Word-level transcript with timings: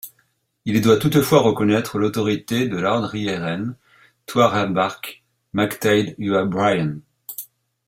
Il 0.65 0.81
doit 0.81 0.97
toutefois 0.97 1.41
reconnaitre 1.41 1.99
l'autorité 1.99 2.67
de 2.67 2.75
l'Ard 2.75 3.03
ri 3.05 3.27
Erenn 3.27 3.75
Toirdhealbhach 4.25 5.23
mac 5.53 5.79
Taidgh 5.79 6.15
Ua 6.17 6.43
Briain. 6.43 6.97